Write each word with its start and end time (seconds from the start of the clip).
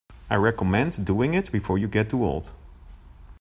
I 0.31 0.37
would 0.39 0.43
recommend 0.45 1.05
doing 1.05 1.35
it 1.35 1.51
before 1.51 1.77
you 1.77 1.87
get 1.87 2.09
too 2.09 2.25
old. 2.25 2.53